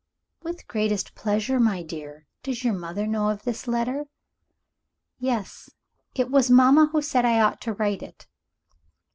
[0.41, 2.25] "With the greatest pleasure, my dear.
[2.41, 4.05] Does your mother know of this letter?"
[5.19, 5.69] "Yes;
[6.15, 8.25] it was mamma who said I ought to write it.